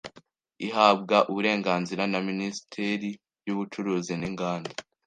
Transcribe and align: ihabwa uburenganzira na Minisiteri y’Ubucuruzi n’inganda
ihabwa 0.67 1.17
uburenganzira 1.29 2.03
na 2.11 2.19
Minisiteri 2.27 3.09
y’Ubucuruzi 3.45 4.13
n’inganda 4.17 4.71